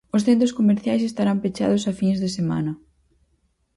[0.15, 2.71] Os centros comerciais estarán pechados as fins de semana.